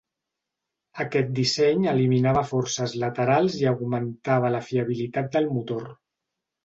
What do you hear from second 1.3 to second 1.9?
disseny